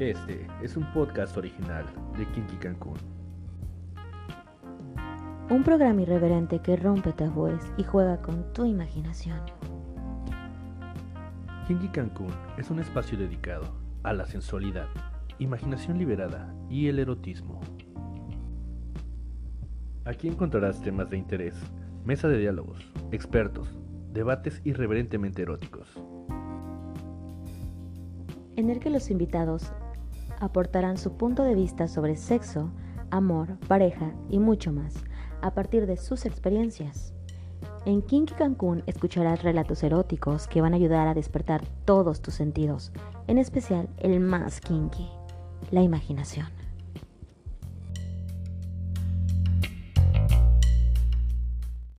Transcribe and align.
Este 0.00 0.46
es 0.62 0.78
un 0.78 0.90
podcast 0.94 1.36
original 1.36 1.84
de 2.16 2.24
Kinky 2.24 2.56
Cancún. 2.56 2.96
Un 5.50 5.62
programa 5.62 6.00
irreverente 6.00 6.60
que 6.60 6.74
rompe 6.76 7.12
tabúes 7.12 7.62
y 7.76 7.84
juega 7.84 8.22
con 8.22 8.50
tu 8.54 8.64
imaginación. 8.64 9.38
Kinky 11.68 11.88
Cancún 11.88 12.32
es 12.56 12.70
un 12.70 12.78
espacio 12.78 13.18
dedicado 13.18 13.74
a 14.02 14.14
la 14.14 14.24
sensualidad, 14.24 14.88
imaginación 15.38 15.98
liberada 15.98 16.50
y 16.70 16.88
el 16.88 16.98
erotismo. 16.98 17.60
Aquí 20.06 20.28
encontrarás 20.28 20.80
temas 20.80 21.10
de 21.10 21.18
interés, 21.18 21.56
mesa 22.06 22.26
de 22.26 22.38
diálogos, 22.38 22.90
expertos, 23.12 23.78
debates 24.14 24.62
irreverentemente 24.64 25.42
eróticos. 25.42 25.94
En 28.56 28.70
el 28.70 28.80
que 28.80 28.88
los 28.88 29.10
invitados 29.10 29.72
aportarán 30.40 30.98
su 30.98 31.12
punto 31.12 31.44
de 31.44 31.54
vista 31.54 31.86
sobre 31.86 32.16
sexo, 32.16 32.70
amor, 33.10 33.58
pareja 33.68 34.12
y 34.28 34.38
mucho 34.38 34.72
más, 34.72 34.94
a 35.42 35.54
partir 35.54 35.86
de 35.86 35.96
sus 35.96 36.26
experiencias. 36.26 37.14
En 37.84 38.02
Kinky 38.02 38.34
Cancún 38.34 38.82
escucharás 38.86 39.42
relatos 39.42 39.82
eróticos 39.82 40.48
que 40.48 40.60
van 40.60 40.74
a 40.74 40.76
ayudar 40.76 41.08
a 41.08 41.14
despertar 41.14 41.64
todos 41.84 42.20
tus 42.20 42.34
sentidos, 42.34 42.92
en 43.26 43.38
especial 43.38 43.88
el 43.98 44.20
más 44.20 44.60
kinky, 44.60 45.08
la 45.70 45.82
imaginación. 45.82 46.59